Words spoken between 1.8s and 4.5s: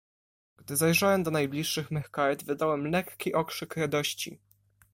mych kart, wydałem lekki okrzyk radości."